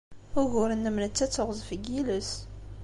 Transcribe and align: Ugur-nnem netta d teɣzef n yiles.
Ugur-nnem 0.39 0.95
netta 1.03 1.25
d 1.27 1.31
teɣzef 1.31 1.69
n 1.79 1.81
yiles. 1.91 2.31